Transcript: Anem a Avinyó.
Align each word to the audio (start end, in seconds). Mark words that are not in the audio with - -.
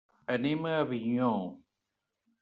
Anem 0.35 0.63
a 0.69 0.71
Avinyó. 0.77 1.29